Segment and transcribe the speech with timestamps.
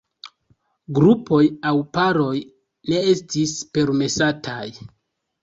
[0.99, 1.41] Grupoj
[1.71, 2.33] aŭ paroj
[2.93, 4.67] ne estis permesataj.